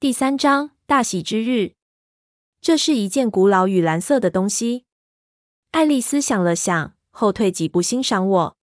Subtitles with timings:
[0.00, 1.74] 第三章大喜之日。
[2.62, 4.86] 这是一件古老与蓝色的东西。
[5.72, 8.56] 爱丽丝想了想，后退几步欣赏我。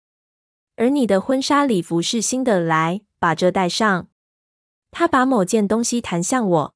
[0.76, 4.08] 而你的婚纱礼服是新的，来，把这戴上。
[4.90, 6.74] 她把某件东西弹向我，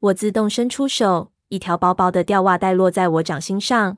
[0.00, 3.96] 我自动伸出手，一条薄薄的吊袜带落在我掌心上。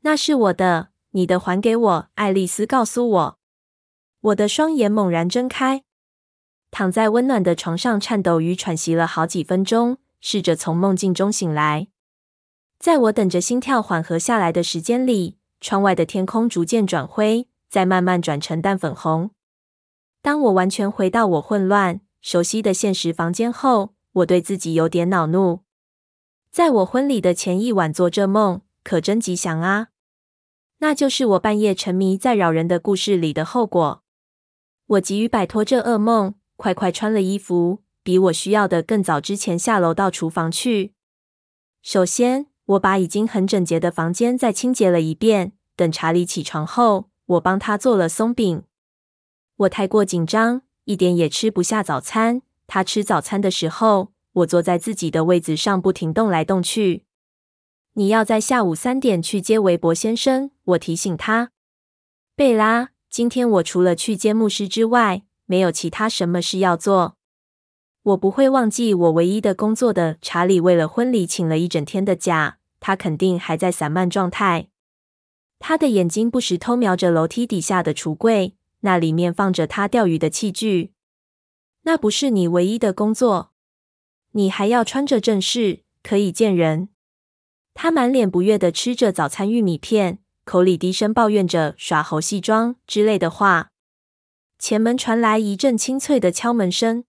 [0.00, 2.08] 那是我的，你的还给我。
[2.16, 3.38] 爱丽丝告诉我。
[4.20, 5.82] 我的双眼猛然睁开。
[6.72, 11.88] 躺在温暖的床上，颤抖与喘息了好几分钟，试着从梦境中醒来。
[12.78, 19.32] 在我等着心跳缓和下来的时间里，窗外的天空逐渐转灰，再慢慢转成淡粉红。
[20.22, 25.60] 当我完全回到我混乱、熟悉的现实房间后，我对自己有点恼怒。
[26.50, 29.88] 在我婚礼的前一晚做这梦，可真吉祥啊！
[30.78, 34.02] 那就是我半夜沉迷在扰人的故事里的后果。
[34.86, 36.34] 我急于摆脱这噩梦。
[36.62, 40.92] 快快穿了衣服，比我需要的更早之前下楼到厨房去。
[41.82, 45.54] 首先，我把已经很整洁的房间再清洁了一遍。
[45.74, 48.62] 等查理起床后，我帮他做了松饼。
[49.56, 52.42] 我太过紧张，一点也吃不下早餐。
[52.68, 57.04] 他吃早餐的时候，我坐在自己的位子上，不停动来动去。
[57.94, 61.50] 你要在下午三点去接韦伯先生，我提醒他。
[62.36, 67.18] 贝拉，今天我除了去接牧师之外，没有其他什么事要做，
[68.04, 70.16] 我不会忘记我唯一的工作的。
[70.22, 74.70] 查理为了婚礼请了一整天的假，他肯定还在散漫状态。
[75.58, 80.94] 他的眼睛不时偷瞄着楼梯底下的橱柜，那里面放着他钓鱼的器具。
[81.82, 83.52] 那不是你唯一的工作，
[84.30, 86.88] 你还要穿着正式，可以见人。
[87.74, 93.71] 他满脸不悦地吃着早餐玉米片，口里低声抱怨着“耍猴戏装”之类的话。
[94.62, 97.02] 前门传来一阵清脆的敲门声。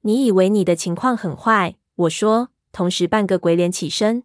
[0.00, 1.76] 你以为你的情况很坏？
[1.94, 4.24] 我说，同时扮个鬼脸起身。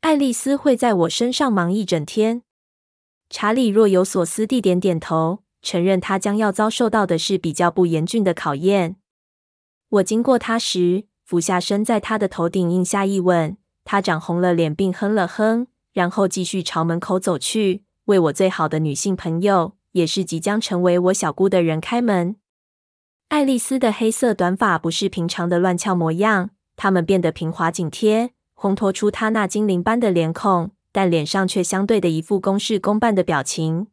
[0.00, 2.42] 爱丽丝会在我身上忙一整天。
[3.30, 8.96] 查理若有所思地点点头，承认他将要遭受到的是比较不严峻的考验。
[9.88, 13.56] 我经过他时，俯下身在他的头顶印下一吻。
[13.84, 19.76] 他涨红了脸，并哼了哼，然后继续朝门口走去，为我最好的女性朋友。
[19.92, 22.36] 也是即将成为我小姑的人开门。
[23.28, 33.86] 爱丽丝的黑色短发不是平常的乱翘模样，它们变得平滑紧贴，烘托出她那精灵般的脸孔，但脸上却相对的一副公事公办的表情。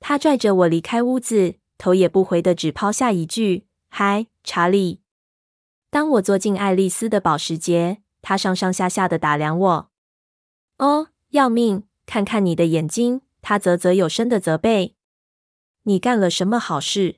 [0.00, 5.00] 她拽着我离开屋子，头也不回的只抛下一句：“嗨，查理。”
[5.90, 9.90] 当我坐进爱丽丝的保时捷，她上上下下的打量我。
[10.78, 11.84] “哦，要命！
[12.04, 14.96] 看看你的眼睛。”她啧啧有声的责备。
[15.88, 17.16] 你干了什么好事？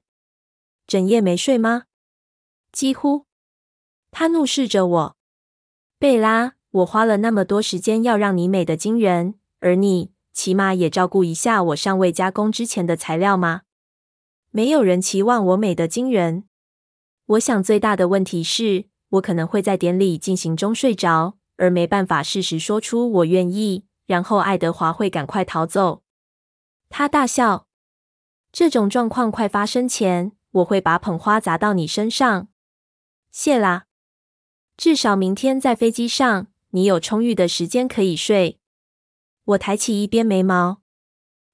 [0.87, 1.87] 整夜没睡吗？
[2.71, 3.27] 几乎。
[4.13, 5.17] 他怒视着我。
[5.99, 13.63] 贝拉，我花了那么多时间要让你美得惊人，而你起码也照顾一下我尚未加工之前的材料吗？
[14.53, 16.45] 没有人期望我美得惊人。
[17.27, 26.05] 我想最大的问题是我可能会在典礼进行中睡着，而没办法适时说出我愿意，然后爱德华会赶快逃走。
[26.89, 27.67] 他大笑。
[28.53, 32.49] 这种状况快发生前，我会把捧花砸到你身上。
[33.31, 33.87] 谢啦，
[34.77, 38.59] 至少明天在飞机上，你有充裕的时间可以睡。
[39.45, 40.83] 我抬起一边眉毛。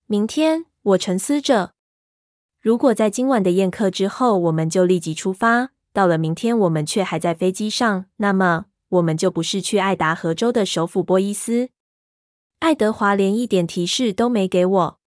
[0.07, 1.75] 明天，我沉思着，
[2.61, 11.69] 如果在今晚的宴客之后，我们就立即出发，到了明天我们却还在飞机上，那么我们就不是去爱达荷州的首府波伊斯。
[12.61, 15.01] 爱德华连一点提示都没给我。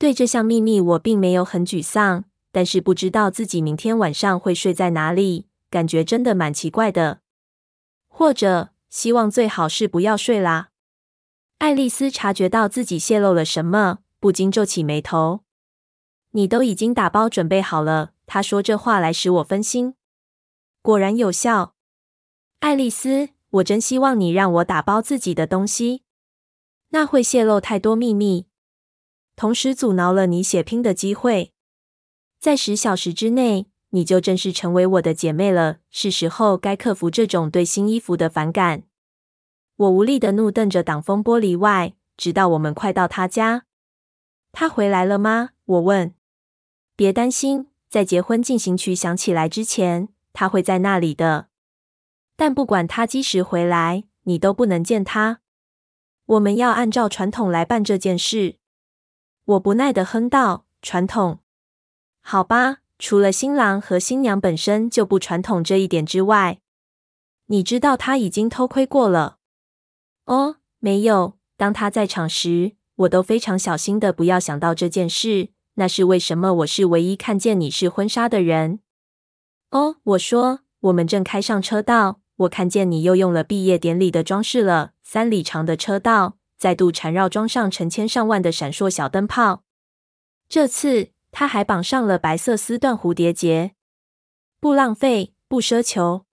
[0.00, 7.20] 对这项秘密，我并没有很沮丧，但是不知道自己明天晚上会睡在哪里，感觉真的蛮奇怪的。
[8.08, 10.70] 或者，希望最好是不要睡啦。
[11.58, 15.40] 爱丽丝察觉到自己泄露了什么，不禁皱起眉头。
[16.30, 19.96] 你都已经打包准备好了，她说这话来使我分心。
[20.80, 21.74] 果然有效。
[22.60, 26.04] 爱丽丝，我真希望你让我打包自己的东西，
[26.88, 28.46] 那会泄露太多秘密。
[29.40, 31.54] 同时阻挠了你血拼的机会，
[32.38, 35.78] 在十小时之内，你就正式成为我的姐妹了。
[35.88, 38.82] 是时候该克服这种对新衣服的反感。
[39.76, 43.64] 我无力的怒瞪着挡风玻璃外，直到我们快到他家。
[44.52, 45.52] 他回来了吗？
[45.64, 46.12] 我问。
[46.94, 51.46] 别担心，在结婚进行曲响起来之前，他会在那里的。
[52.36, 55.40] 但不管他几时回来，你都不能见他。
[56.26, 58.59] 我们要按照传统来办这件事。
[59.50, 61.40] 我不耐地哼道：“传统，
[62.20, 66.60] 好吧，除了新郎和新娘本身就不传统这一点之外，
[67.46, 69.38] 你知道他已经偷窥过了。
[70.26, 71.36] 哦，没有。
[71.56, 75.48] 当他在场时，我都非常小心的不要想到这件事。
[75.74, 76.54] 那是为什么？
[76.54, 78.78] 我是唯一看见你试婚纱的人。
[79.70, 84.92] 哦，我说，我们正开上车道，我看见你又用了毕业典礼的装饰了。
[85.02, 89.64] 三里长的车道再度缠绕，装上成千上万的闪烁小灯泡。
[90.46, 93.72] 这次他还绑上了白色丝缎蝴蝶结。
[94.60, 96.26] 不浪费，不奢求。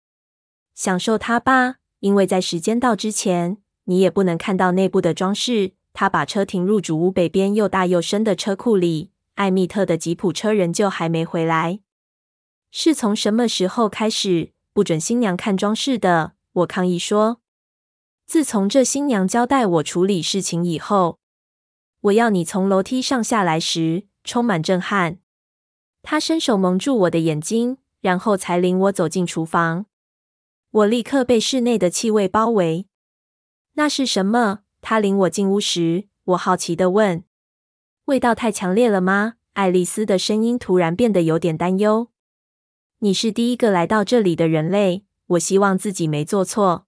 [0.74, 5.72] 享受它吧，因为在时间到之前，你也不能看到内部的装饰。
[5.92, 9.10] 他把车停入主屋北边又大又深的车库里。
[9.34, 11.80] 艾蜜特的吉普车仍旧还没回来。
[12.70, 16.32] 是从什么时候开始不准新娘看装饰的？
[16.52, 17.42] 我抗议说
[18.26, 21.18] ：“自从这新娘交代我处理事情以后，
[22.00, 25.18] 我要你从楼梯上下来时充满震撼。”
[26.02, 29.86] 他伸手蒙住我的眼睛，然后才领我走进厨房。
[30.70, 32.86] 我立刻被室内的气味包围。
[33.74, 34.60] 那是什么？
[34.80, 37.24] 他领我进屋时，我好奇的问
[38.06, 42.08] ：“味道太强烈了吗？”爱丽丝的声音突然变得有点担忧。
[42.98, 46.86] “你是第一个来到这里的人类，我希望自己没做错。”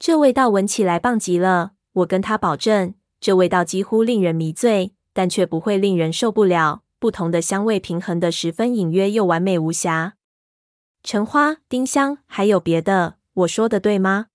[0.00, 2.94] 这味道闻起来棒极了，我跟他保证。
[3.20, 6.82] 这味道几乎令人迷醉，但却不会令人受不了。
[6.98, 10.14] 不同的香味平衡得十分隐约又完美无瑕。
[11.02, 13.16] 橙花、丁香，还有别的。
[13.34, 14.28] 我说的对吗？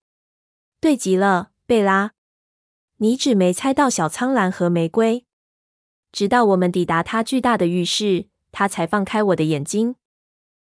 [0.80, 2.12] 对极了，贝拉。
[2.98, 5.26] 你只没猜到小苍兰和玫瑰。
[6.12, 9.96] 直到我们抵达他巨大的浴室，他才放开我的眼睛。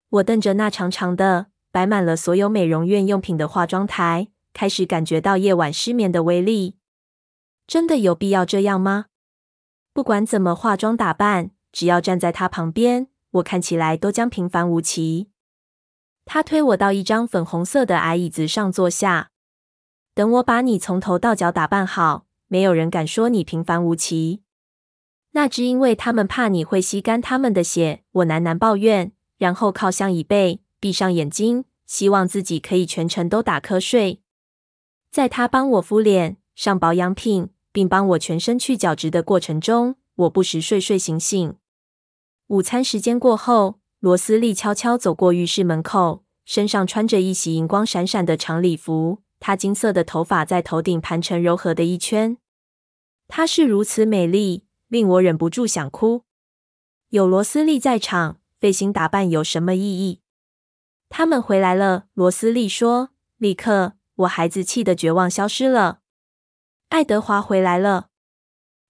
[0.08, 6.76] 我瞪着那长长的、摆满了所有美容院用品的化妆台，开始感觉到夜晚失眠的威力。
[7.66, 9.06] 真的有必要这样吗？
[9.92, 15.30] 不管怎么化妆打扮，只要站在他旁边，我看起来都将平凡无奇。
[16.24, 19.30] 他推我到一张粉红色的矮椅子上坐下。
[20.14, 24.42] 等我把你从头到脚打扮好，没有人敢说你平凡无奇。
[25.32, 28.02] 那只因为他们怕你会吸干他们的血。
[28.10, 34.20] 我喃喃抱怨，然后靠向椅背，闭上眼睛，希望自己可以全程都打瞌睡。
[35.10, 41.56] 在他帮我敷脸、上保养品，并帮我全身去角质的过程中，我不时睡睡醒醒。
[42.48, 43.80] 午餐时间过后。
[44.00, 49.18] 罗斯利悄悄走过浴室门口，身上穿着一袭荧光闪闪的长礼服。
[49.38, 52.38] 她金色的头发在头顶盘成柔和的一圈。
[53.28, 56.22] 她是如此美丽，令我忍不住想哭。
[57.10, 60.22] 有罗斯利在场，费心打扮有什么意义？
[61.10, 63.10] 他们回来了，罗斯利说。
[63.36, 66.00] 立刻，我孩子气的绝望消失了。
[66.88, 68.08] 爱德华回来了，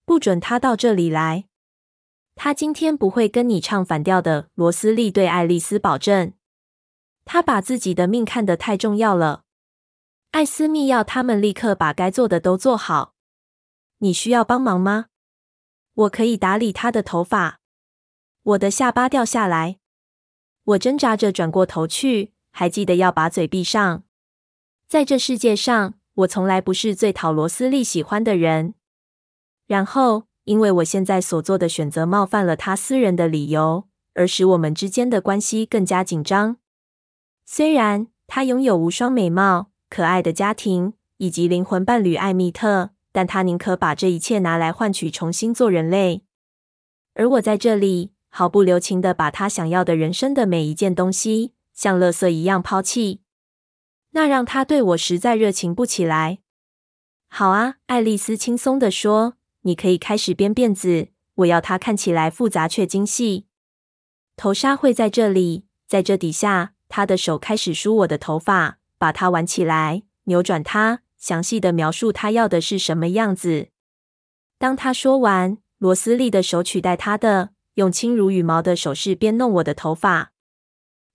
[0.04, 1.46] 不准他到这里来。
[2.34, 6.32] 他今天不会跟你唱反调的，罗斯利对爱丽丝保证。
[7.24, 9.44] 他把自己的命看得太重要了。
[10.30, 13.14] 艾斯密要他们立刻把该做的都做好。
[13.98, 15.06] 你需要帮忙吗？
[15.92, 17.60] 我可以打理他的头发。
[18.42, 19.78] 我的下巴掉下来。
[20.64, 24.04] 我挣扎着转过头去，还记得要把嘴闭上。
[24.90, 28.74] 在这世界上，我从来不是最讨罗斯利喜欢的人。
[29.68, 30.24] 然后。
[30.44, 33.84] 因为我现在所做的选择冒犯了他私人的理由，
[34.14, 36.56] 而使我们之间的关系更加紧张。
[37.44, 46.24] 虽然他拥有无双美貌、可爱的家庭以及灵魂伴侣艾蜜特，但他宁可把这一切拿来换取重新做人类。
[47.14, 53.20] 而我在这里毫不留情地把他想要的人生的每一件东西像垃圾一样抛弃，
[54.10, 56.38] 那让他对我实在热情不起来。
[57.28, 59.34] 好啊，爱丽丝轻松地说。
[59.62, 63.44] 你可以开始编辫子，我要它看起来复杂却精细。
[64.36, 66.72] 头纱会在这里，在这底下。
[66.88, 73.68] 他的手开始梳我的头发，把它挽起来，扭转它，详细的描述他要的是什么样子。
[74.58, 80.32] 当他说完，罗斯利的手取代他的，用轻如羽毛的手势边弄我的头发。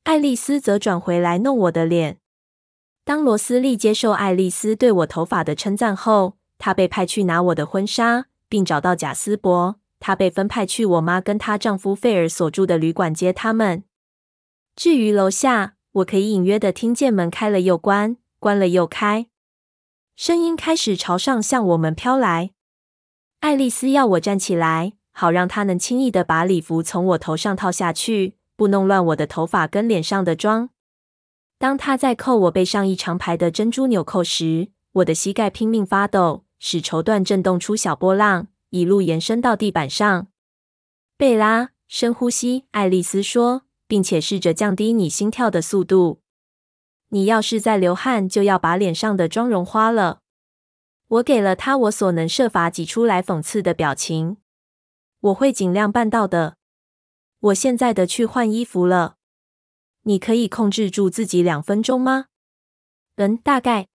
[0.04, 2.20] 爱丽丝则转回来弄我的脸。
[3.05, 8.25] 当罗斯利接受爱丽丝对我头发的称赞后，他被派去拿我的婚纱。
[8.47, 13.83] 并找到贾斯伯，他被分派去我妈跟她丈夫费尔所住的旅馆接他们。
[14.75, 19.27] 至于楼下，我可以隐约的听见门开了又关，关了又开，
[20.15, 22.51] 声音开始朝上向我们飘来。
[23.39, 30.69] 爱丽丝要我站起来，好让她能轻易的把礼服从我头上套下去，不弄乱我的头发跟脸上的妆。
[31.65, 36.45] 当他在扣我背上一长排的珍珠纽扣时，我的膝盖拼命发抖。
[36.60, 40.27] 使绸缎震动出小波浪，一路延伸到地板上。
[41.17, 42.65] 贝拉，深呼吸。
[42.69, 46.22] 爱丽丝说：“并且试着降低你心跳的速度。
[47.10, 50.19] 你要是再流汗，就要把脸上的妆容花了。
[51.07, 54.38] 我给了他我所能设法挤出来讽刺的表情。
[55.19, 56.57] 我会尽量办到的。
[57.39, 59.15] 我现在得去换衣服了。
[60.07, 62.25] 你可以控制住自己两分钟吗？
[63.15, 63.88] 嗯，大概。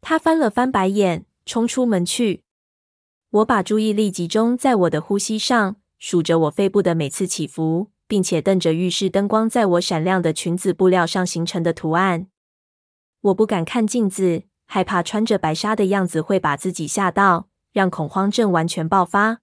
[0.00, 2.44] 他翻了翻白眼，冲出门去。
[3.30, 12.28] 我把注意力集中在我的呼吸上，数着我肺部的每次起伏，并且瞪着浴室灯光在我闪亮的裙子布料上形成的图案。
[13.22, 19.40] 我不敢看镜子，害怕穿着白纱的样子会把自己吓到，让恐慌症完全爆发。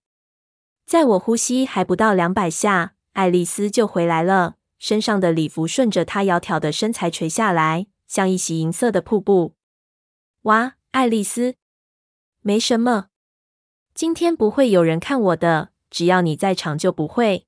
[0.85, 9.53] 在我呼吸还不到两百下，爱丽丝就回来了，身上的礼服顺着她窈窕的身材垂下来，像一袭银色的瀑布。
[10.41, 11.53] 哇，爱丽丝，
[12.39, 13.09] 没什么，
[13.93, 17.45] 今天不会有人看我的，只要你在场就不会。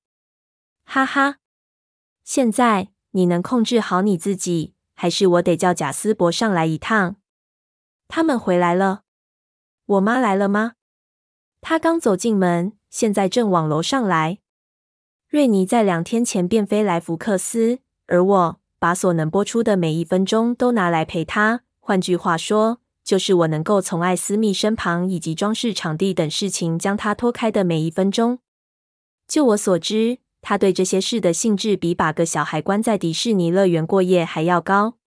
[0.86, 1.40] 哈哈，
[2.24, 7.16] 现在你能控制好你自己，还是我得叫贾斯伯上来一趟？
[8.08, 9.06] 他们回来了。
[9.88, 10.74] 我妈来了吗？
[11.62, 14.38] 她刚走进门，现在正往楼上来。
[15.34, 21.62] 瑞尼在两天前便飞来福克斯，而我把所能播出的每一分钟都拿来陪他。
[21.80, 28.38] 换句话说，就是我能够从艾斯密身旁以及装饰场地等事情将他拖开的每一分钟。
[29.28, 34.98] 就我所知，他对这些事的兴致比把个小孩关在迪士尼乐园过夜还要高。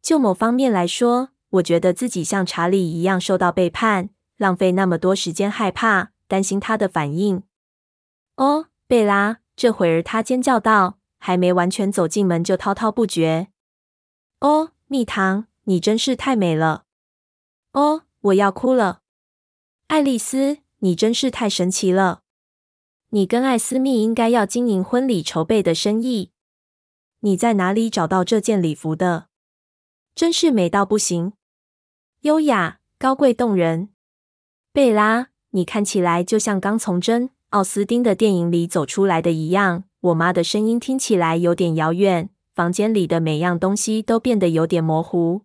[0.00, 7.42] 就某方面来说，我觉得自己像查理一样受到背叛，浪费那么多时间，害怕、担心他的反应。
[8.36, 13.48] 哦，贝拉，这会儿他尖叫道，还没完全走进门就滔滔不绝。
[14.38, 16.86] 哦，蜜糖，你真是太美了。
[17.72, 19.02] 哦，我要哭了，
[19.88, 22.22] 爱丽丝，你真是太神奇了。
[23.10, 26.32] 你跟艾斯密应该要经营婚礼筹备的生意。
[27.18, 29.26] 你在哪里找到这件礼服的？
[30.14, 31.34] 真是美到不行，
[32.20, 33.90] 优雅、高贵、动人。
[34.72, 39.82] 贝拉，你看起来就像刚从真奥斯汀的电影里走出来的一样。
[40.02, 45.42] 我妈的声音听起来有点遥远，房间里的每样东西都变得有点模糊。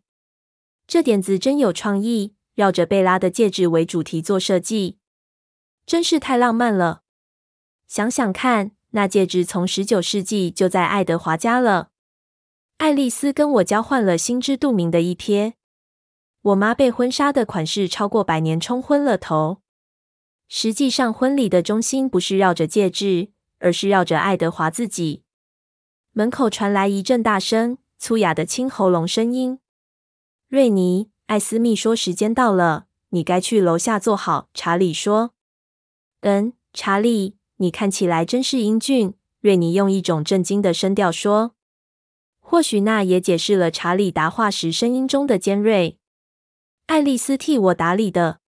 [0.86, 5.00] 这点子真有创意，绕着贝拉的戒指为主题做设计，
[5.88, 7.02] 真是太浪漫了。
[7.88, 11.90] 想想看，那戒指从十九世纪就在爱德华家了。
[12.78, 15.54] 爱丽丝跟我交换了心知肚明的一瞥。
[16.44, 19.64] 我妈被婚纱的款式超过百年冲昏了头。
[20.48, 25.24] 实际上，婚礼的中心不是绕着戒指，而是绕着爱德华自己。
[26.12, 29.60] 门口传来一阵大声、粗哑的清喉咙声音。
[30.48, 35.34] 瑞尼，艾斯密说：“时间到了，你该去楼下坐好。”查理说
[36.22, 41.56] ：“嗯，查理，你看起来真是英俊。”瑞尼用一种震惊的声调说
[42.40, 46.00] ：“或许那也解释了查理答话时声音中的尖锐。”
[46.88, 48.40] 爱丽丝替我打理的。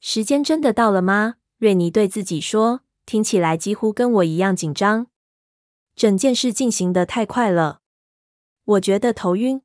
[0.00, 1.34] 时间真的到了吗？
[1.58, 5.08] 瑞尼对自己说，听起来几乎跟我一样紧张。
[5.94, 7.80] 整件事进行的太快了，
[8.64, 9.60] 我觉得头晕。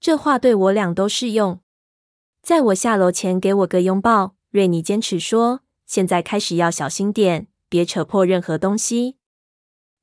[0.00, 1.60] 这话对我俩都适用。
[2.42, 4.34] 在我下楼前，给我个拥抱。
[4.50, 9.16] 瑞尼坚持说：“现在开始要小心点，别扯破任何东西。”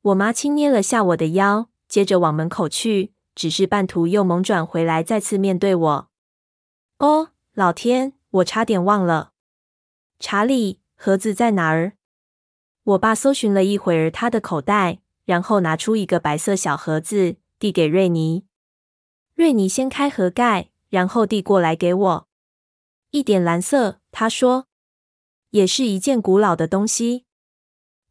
[0.02, 6.10] 我妈轻捏了下我的腰，接着往门口去，只是半途又猛转回来，再次面对我。
[7.00, 9.34] 哦，老天，我差点忘了，
[10.22, 11.94] 查理，盒子在哪儿？
[12.84, 18.46] 我爸搜寻了一会儿他的口袋，然后拿出一个白色小盒子，递给瑞尼。
[19.34, 22.28] 瑞尼掀开盒盖，然后递过来给我。
[23.10, 24.68] 一点蓝色，他说，
[25.50, 27.26] 也是一件古老的东西。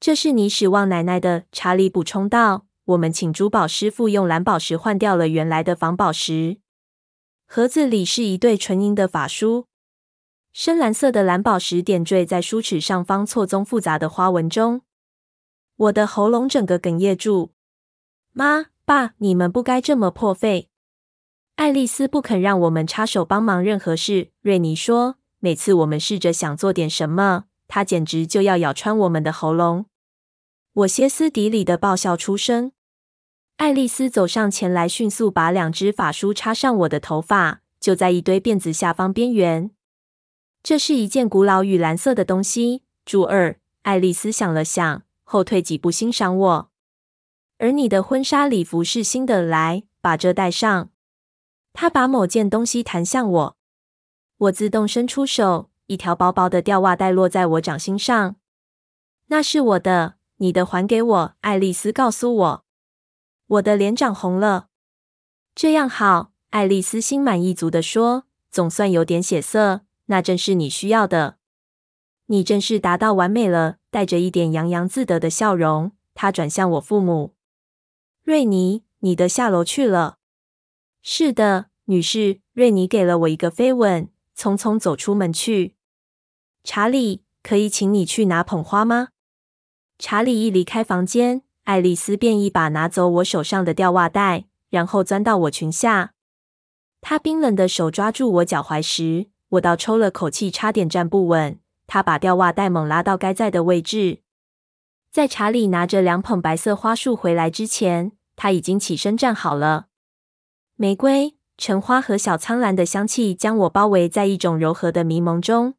[0.00, 2.66] 这是你史旺奶奶的，查理补充道。
[2.86, 6.58] 我们请珠宝师傅用蓝宝石换掉了原来的仿宝石。
[7.46, 9.68] 盒子里是一对纯银的发梳，
[10.52, 14.82] 深蓝色的蓝宝石点缀在梳齿上方，错综复杂的花纹中。
[15.76, 17.52] 我的喉咙整个哽咽住。
[18.32, 20.68] 妈，爸，你们不该这么破费。
[21.54, 24.30] 爱丽丝不肯让我们插手帮忙任何事。
[24.40, 29.86] 瑞尼说：“每次我们试着想做点什么，她简直就要咬穿我们的喉咙。”
[30.72, 32.72] 我歇斯底里的爆笑出声。
[33.56, 39.70] 爱丽丝走上前来，迅速把两只法梳插上我的头发，就在一堆辫子下方边缘。
[40.62, 42.82] 这是一件古老与蓝色的东西。
[43.04, 46.70] 注二，爱丽丝想了想，后退几步欣赏我。
[47.58, 50.90] 而你的婚纱礼服是新的，来，把这戴上。
[51.72, 53.56] 他把某件东西弹向我，
[54.36, 58.36] 我自动伸出手，一条薄薄的吊袜带落在我掌心上。
[59.26, 61.34] 那是我的，你的还给我。
[61.40, 62.64] 爱丽丝告诉我，
[63.46, 64.68] 我的脸涨红了。
[65.54, 71.38] 这样好，爱丽丝心满意足地说：“总算有点血色，那正是你需要的。
[72.26, 77.34] 你真是达到完美了。”带着一点洋洋自得的笑容，她转向我父母
[78.22, 80.18] ：“瑞尼，你的下楼去了。
[81.02, 85.74] ”“是的，女士。”瑞尼给了我一个飞吻，匆匆走出门去。
[86.62, 89.08] 查理，可以请你去拿捧花吗？
[89.98, 96.12] 查理一离开房间，爱丽丝便一把拿走我手上的吊袜带，然后钻到我裙下。
[97.00, 101.58] 她冰冷的手抓住我脚踝时，我倒抽了口气，差点站不稳。
[101.86, 104.22] 他把吊袜带猛拉到该在的位置。
[105.10, 109.88] 在查理拿着两捧白色花束回来之前，他已经起身站好了。
[110.76, 115.74] 玫瑰、橙花和小苍兰的香气将我包围在一种柔和的迷蒙中。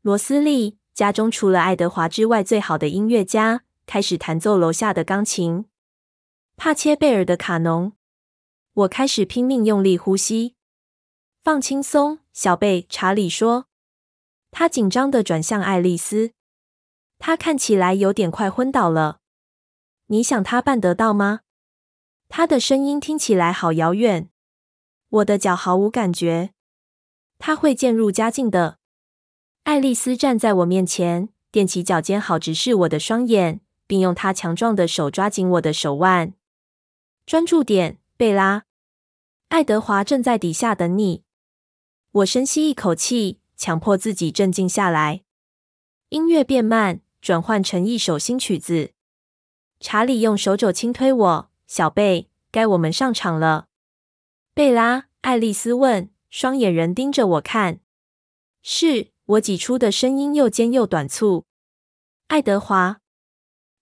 [0.00, 5.66] 罗斯利，家中除了爱德华之外最好的音乐家，开始弹奏楼下的钢琴。
[6.56, 7.92] 帕切贝尔的卡农。
[8.72, 10.54] 我开始拼命用力呼吸。
[11.44, 12.86] 放轻松，小贝。
[12.88, 13.66] 查理说。
[14.52, 16.34] 他紧张地转向爱丽丝。
[17.18, 19.18] 他看起来有点快昏倒了。
[20.06, 21.40] 你想他办得到吗？
[22.28, 24.30] 他的声音听起来好遥远。
[25.08, 26.50] 我的脚毫无感觉。
[27.40, 28.78] 他会渐入佳境的。
[29.64, 36.34] 爱丽丝站在我面前，踮起脚尖，好直视我的双眼，并用她强壮的手抓紧我的手腕。
[37.26, 38.62] 专注点，贝拉。
[39.48, 41.24] 爱德华正在底下等你。
[42.18, 45.22] 我深吸一口气，强迫自己镇静下来。
[46.08, 48.92] 音乐变慢，转换成一首新曲子。
[49.78, 53.66] 查理用手肘轻推我，小贝，该我们上场了。
[54.52, 57.80] 贝拉，爱丽丝问，双眼仍盯着我看。
[58.62, 59.12] 是。
[59.28, 61.44] 我挤出的声音又尖又短促。
[62.28, 63.02] 爱德华，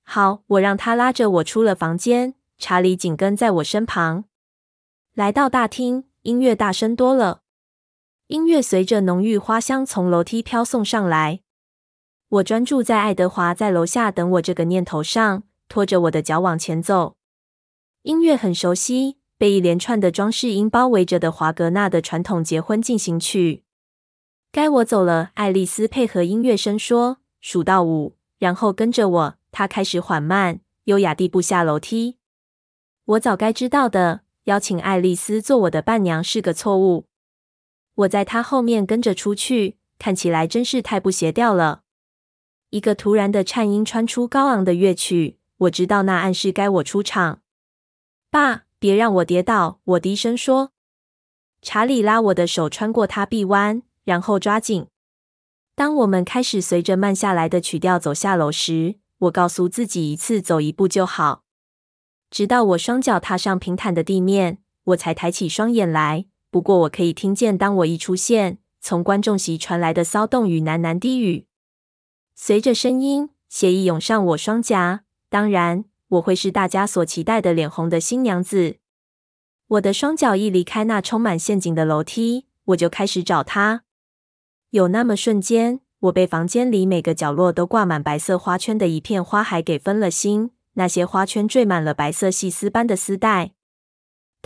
[0.02, 2.34] 好，我让他拉着我出了房间。
[2.58, 4.24] 查理紧跟在我身旁，
[5.14, 7.42] 来到大厅，音乐大声多了。
[8.28, 11.42] 音乐随着浓郁花香从楼梯飘送上来。
[12.28, 17.14] 我专注在爱德华在楼下等我这个念头上，拖着我的脚往前走。
[18.02, 23.62] 音乐很熟悉，被一连串的装饰音包围着的华格纳的传统结婚进行曲。
[24.50, 32.18] 该我走了，爱丽丝配合音乐声说：“数到五，然后跟着我。”她开始缓慢、优雅地步下楼梯。
[33.04, 37.06] 我早该知道的，邀请爱丽丝做我的伴娘是个错误。
[37.96, 41.82] 我在他后面跟着出去，看起来真是太不协调了。
[42.70, 47.40] 一个突然的颤音穿出高昂的乐曲，我知道那暗示该我出场。
[48.30, 49.80] 爸，别让我跌倒！
[49.84, 50.72] 我低声说。
[51.60, 53.82] 查理拉我的手穿过他臂弯。
[54.06, 54.86] 然后抓紧。
[55.74, 61.42] 当我们开始随着慢下来的曲调走下楼时，我告诉自己一次走一步就好。
[62.30, 66.26] 直到我双脚踏上平坦的地面，我才抬起双眼来。
[66.56, 71.44] 不过我可以听见，当我一出现，从观众席传来的骚动与喃喃低语。
[72.34, 75.02] 随着声音，血意涌上我双颊。
[75.28, 78.76] 当然，我会是大家所期待的脸红的新娘子。
[79.68, 83.82] 我的双脚一离开那充满陷阱的楼梯，我就开始找他。
[84.70, 90.52] 有那么瞬间，我被房间里每个角落都挂满白色花圈的一片花海给分了心。
[90.72, 93.55] 那些花圈缀满了白色细丝般的丝带。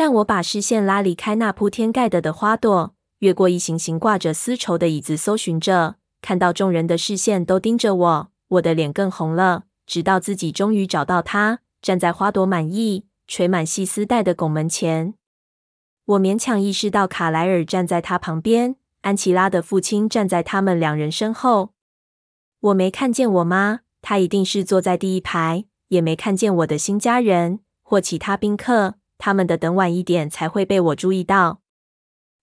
[0.00, 9.64] 但我把视线拉离开那铺天盖地的花朵，越过一行行挂着丝绸的椅子，搜寻着，看到众人的视线都盯着我，我的脸更红了。
[9.84, 15.12] 直到自己终于找到他，站在花朵满溢、垂满细丝带的拱门前，
[16.06, 18.76] 我勉强意识到卡莱尔站在他旁边。
[19.02, 21.74] 安琪拉的父亲站在他们两人身后。
[22.60, 25.66] 我没看见我妈，她一定是坐在第一排。
[25.88, 31.60] 也没看见我的新家人或其他宾客，他们的等晚一点才会被我注意到。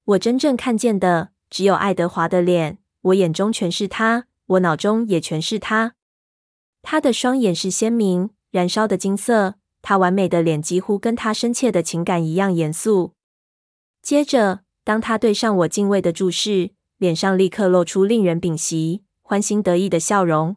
[0.06, 5.96] 我真正看见的只有爱德华的脸，我眼中全是他，我脑中也全是他。
[6.82, 13.12] 他的双眼是鲜明、燃烧的金色，他完美的脸几乎跟他深切的情感一样严肃。
[14.02, 14.62] 接着。
[14.88, 20.56] 当他对上我敬畏的注视，脸上立刻露出令人屏息、欢欣得意的笑容。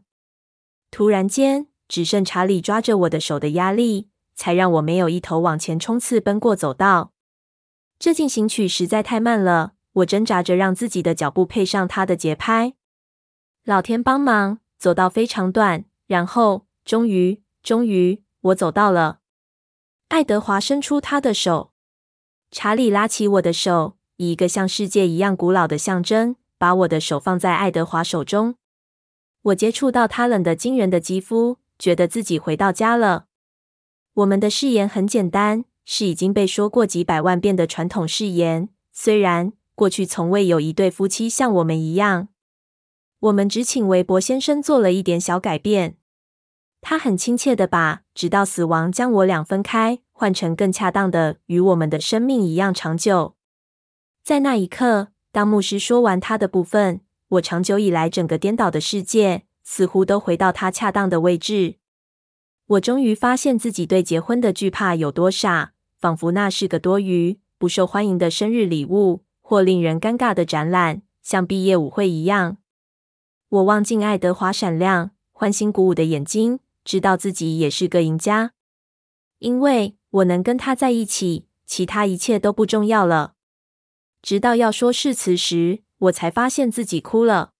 [0.93, 4.10] 突然间，只剩查理抓着我的手的压力，
[4.41, 7.13] 才让我没有一头往前冲刺，奔过走道。
[7.99, 12.73] 这进行曲实在太慢了，我挣扎着让自己的脚步配上他的节拍。
[13.67, 19.19] 老天帮忙，走道非常短，然后终于，终于，我走到了。
[20.09, 21.73] 爱德华伸出他的手，
[22.51, 23.99] 查理拉起我的手。
[24.17, 28.55] 以一个像世界一样古老的象征，把我的手放在爱德华手中。
[29.43, 33.27] 我接触到他冷的惊人的肌肤，觉得自己回到家了。
[34.21, 38.69] 我们的誓言很简单，是已经被说过几百万遍的传统誓言。
[38.93, 42.29] 虽然过去从未有一对夫妻像我们一样，
[43.21, 45.97] 我们只请韦伯先生做了一点小改变。
[46.83, 53.37] 他很亲切地把“直到死亡将我俩分开”换成更恰当的“与我们的生命一样长久”。
[54.23, 61.77] 在那一刻，当牧师说完他的部分，我长久以来整个颠倒的世界似乎都回到他恰当的位置。
[62.71, 72.59] 我终于发现自己对结婚的惧怕有多傻，仿佛那是个多余、不受欢迎的生日礼物，或令人尴尬的展览，像毕业舞会一样。
[73.49, 78.53] 我望进爱德华闪亮、欢欣鼓舞的眼睛，知道自己也是个赢家，
[79.41, 83.35] 因为我能跟他在一起，其他一切都不重要了。
[84.23, 87.51] 直到要说誓词时，我才发现自己哭了。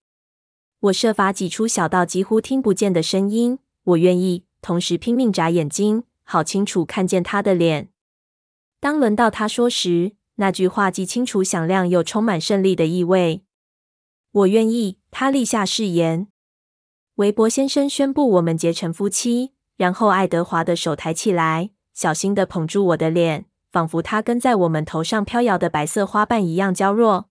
[0.79, 4.45] 我设法挤出小到几乎听不见的声音，我愿意。
[4.61, 7.89] 同时拼命眨眼睛，好清楚看见他的脸。
[8.79, 13.43] 当轮到他说时，那句话既清楚响亮，又充满胜利的意味。
[14.31, 14.99] 我愿意。
[15.13, 16.27] 他立下誓言。
[17.15, 27.29] 韦伯先生宣布我们结成夫妻，然后爱德华的手抬起来，小心的捧住我的脸，仿佛他跟在我们头上飘摇的白色花瓣一样娇弱。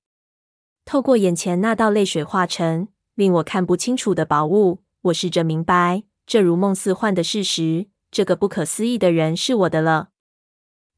[0.85, 6.03] 透过眼前那道泪水化成令我看不清楚的薄雾，我试着明白。
[6.31, 10.11] 这如梦似幻的事实，这个不可思议的人是我的了。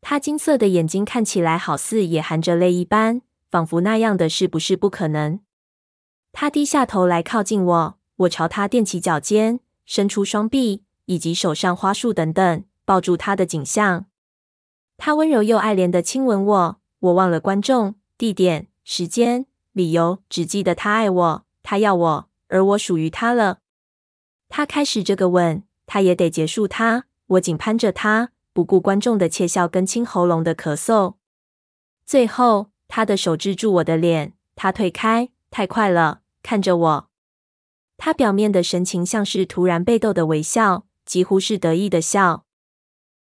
[0.02, 5.40] 他金色的眼睛看起来好似也含着泪一般，仿佛那样的事不是不可能。
[6.32, 14.04] 他低下头来靠近我，我朝他踮起脚尖，伸出双臂，以及手上花束等等，抱住他的景象。
[14.98, 23.60] 他温柔又爱怜的亲吻我，我忘了观众、地点、时间、理由，只记得他爱我，他要我，而我属于他了。
[24.54, 27.06] 他开始这个吻，他也得结束他。
[27.26, 31.14] 我紧攀着他，不顾观众的窃笑跟清喉咙的咳嗽。
[32.04, 37.08] 最后，他的手支住我的脸，他退开，太快了，看着我。
[37.96, 42.44] 他表面的神情像是突然被逗的微笑，几乎是得意的笑。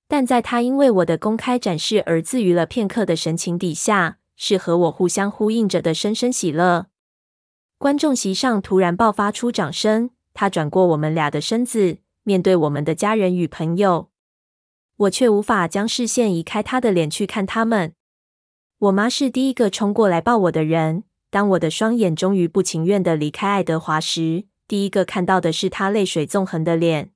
[0.07, 6.87] 但在他因为我的公开展示而自娱了片刻的神情底下，是和我互相呼应着的深深喜乐。
[7.77, 10.09] 观众席上突然爆发出掌声。
[10.41, 14.09] 他转过我们俩的身子，面对我们的家人与朋友，
[14.97, 17.93] 我却无法将视线移开他的脸去看他们。
[18.79, 21.03] 我妈是第一个冲过来抱我的人。
[21.29, 27.11] 当我的双眼终于不情愿地离开爱德华时，第一个看到的是他泪水纵横的脸。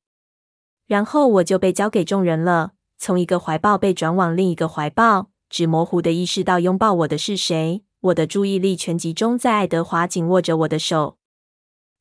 [0.89, 7.85] 然后我就被交给众人了，从一个怀抱被转往另一个怀抱，只模糊地意识到拥抱我的是谁。
[8.01, 11.19] 我的注意力全集中在爱德华紧握着我的手。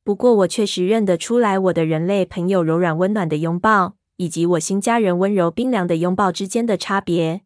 [0.04, 7.42] 不过，我确实认得出来我的人类朋友柔软温暖的拥抱，以及我新家人温柔冰凉的拥抱之间的差别。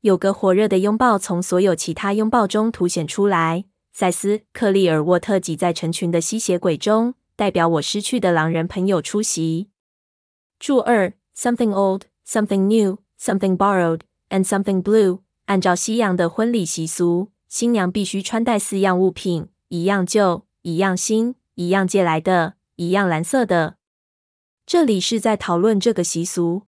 [0.00, 3.66] 有个火热的拥抱从所有其他拥抱中凸显出来。
[3.92, 9.68] 赛斯·克利尔沃特挤在成群的吸血鬼中，代表我失去的狼人朋友出席。
[10.58, 15.20] 注二：Something old, something new, something borrowed, and something blue。
[15.46, 21.34] 按照西洋的婚礼习俗，新娘必须穿戴四样物品：一样旧，一样新。
[21.60, 23.76] 一样借来的，一样蓝色的。
[24.64, 26.62] 这里是在讨论这个习俗。